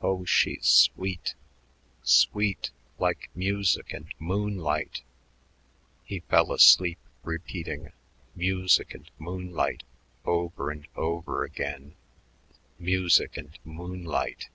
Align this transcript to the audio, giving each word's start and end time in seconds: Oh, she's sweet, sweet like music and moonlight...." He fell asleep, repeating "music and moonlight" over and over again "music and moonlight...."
Oh, 0.00 0.24
she's 0.24 0.66
sweet, 0.68 1.36
sweet 2.02 2.72
like 2.98 3.30
music 3.36 3.92
and 3.92 4.12
moonlight...." 4.18 5.02
He 6.04 6.18
fell 6.28 6.52
asleep, 6.52 6.98
repeating 7.22 7.92
"music 8.34 8.94
and 8.94 9.08
moonlight" 9.16 9.84
over 10.24 10.72
and 10.72 10.88
over 10.96 11.44
again 11.44 11.94
"music 12.80 13.36
and 13.36 13.56
moonlight...." 13.64 14.48